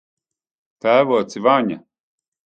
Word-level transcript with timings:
Tēvoci 0.85 1.43
Vaņa! 1.49 1.81